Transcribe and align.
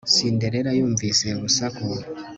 cinderella 0.15 0.71
yumvise 0.79 1.25
urusaku 1.37 1.87